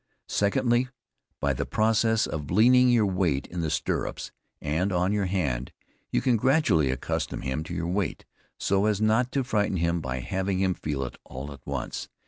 [0.27, 0.89] Secondly,
[1.39, 5.71] by the process of leaning your weight in the stirrups, and on your hand,
[6.09, 8.25] you can gradually accustom him to your weight,
[8.57, 12.09] so as not to frighten him by having him feel it all at once.